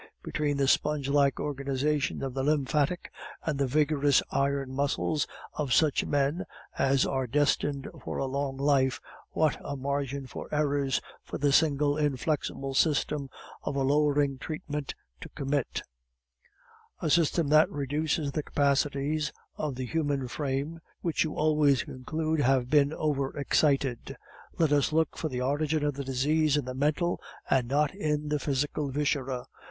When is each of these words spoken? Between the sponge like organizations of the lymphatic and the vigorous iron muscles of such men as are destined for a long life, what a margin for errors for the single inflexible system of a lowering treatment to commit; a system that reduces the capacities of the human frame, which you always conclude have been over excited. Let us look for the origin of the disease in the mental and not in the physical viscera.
Between 0.23 0.57
the 0.57 0.67
sponge 0.67 1.09
like 1.09 1.39
organizations 1.39 2.23
of 2.23 2.33
the 2.33 2.41
lymphatic 2.41 3.11
and 3.45 3.59
the 3.59 3.67
vigorous 3.67 4.23
iron 4.31 4.73
muscles 4.73 5.27
of 5.53 5.73
such 5.73 6.05
men 6.07 6.43
as 6.75 7.05
are 7.05 7.27
destined 7.27 7.87
for 8.03 8.17
a 8.17 8.25
long 8.25 8.57
life, 8.57 8.99
what 9.29 9.59
a 9.63 9.75
margin 9.75 10.25
for 10.25 10.49
errors 10.51 11.01
for 11.23 11.37
the 11.37 11.51
single 11.51 11.99
inflexible 11.99 12.73
system 12.73 13.29
of 13.61 13.75
a 13.75 13.83
lowering 13.83 14.39
treatment 14.39 14.95
to 15.19 15.29
commit; 15.29 15.83
a 16.99 17.07
system 17.07 17.49
that 17.49 17.69
reduces 17.69 18.31
the 18.31 18.41
capacities 18.41 19.31
of 19.55 19.75
the 19.75 19.85
human 19.85 20.27
frame, 20.27 20.79
which 21.01 21.23
you 21.23 21.35
always 21.35 21.83
conclude 21.83 22.39
have 22.39 22.71
been 22.71 22.91
over 22.91 23.37
excited. 23.37 24.15
Let 24.57 24.71
us 24.71 24.91
look 24.91 25.15
for 25.15 25.29
the 25.29 25.41
origin 25.41 25.85
of 25.85 25.93
the 25.93 26.03
disease 26.03 26.57
in 26.57 26.65
the 26.65 26.73
mental 26.73 27.21
and 27.47 27.67
not 27.67 27.93
in 27.93 28.29
the 28.29 28.39
physical 28.39 28.89
viscera. 28.89 29.45